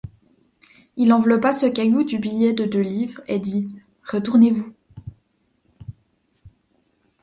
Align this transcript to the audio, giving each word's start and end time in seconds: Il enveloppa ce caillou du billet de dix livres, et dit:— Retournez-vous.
Il 0.97 1.13
enveloppa 1.13 1.53
ce 1.53 1.67
caillou 1.67 2.01
du 2.03 2.17
billet 2.17 2.53
de 2.53 2.65
dix 2.65 2.79
livres, 2.81 3.21
et 3.27 3.37
dit:— 3.37 3.71
Retournez-vous. 4.11 4.73